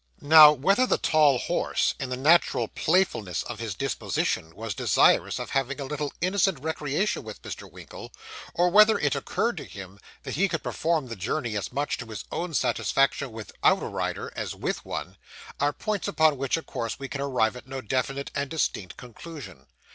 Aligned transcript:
Now 0.19 0.51
whether 0.51 0.87
the 0.87 0.97
tall 0.97 1.37
horse, 1.37 1.93
in 1.99 2.09
the 2.09 2.17
natural 2.17 2.67
playfulness 2.67 3.43
of 3.43 3.59
his 3.59 3.75
disposition, 3.75 4.55
was 4.55 4.73
desirous 4.73 5.37
of 5.37 5.51
having 5.51 5.79
a 5.79 5.83
little 5.85 6.11
innocent 6.21 6.59
recreation 6.59 7.21
with 7.23 7.43
Mr. 7.43 7.71
Winkle, 7.71 8.11
or 8.55 8.71
whether 8.71 8.97
it 8.97 9.13
occurred 9.13 9.57
to 9.57 9.63
him 9.63 9.99
that 10.23 10.33
he 10.33 10.47
could 10.49 10.63
perform 10.63 11.05
the 11.05 11.15
journey 11.15 11.55
as 11.55 11.71
much 11.71 11.99
to 11.99 12.07
his 12.07 12.25
own 12.31 12.55
satisfaction 12.55 13.31
without 13.31 13.83
a 13.83 13.87
rider 13.87 14.33
as 14.35 14.55
with 14.55 14.83
one, 14.83 15.17
are 15.59 15.71
points 15.71 16.07
upon 16.07 16.35
which, 16.35 16.57
of 16.57 16.65
course, 16.65 16.97
we 16.97 17.07
can 17.07 17.21
arrive 17.21 17.55
at 17.55 17.67
no 17.67 17.79
definite 17.79 18.31
and 18.33 18.49
distinct 18.49 18.97
conclusion. 18.97 19.67